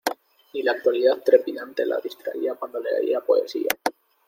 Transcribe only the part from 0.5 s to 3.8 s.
Ni la actualidad trepidante le distraía cuando leía poesía.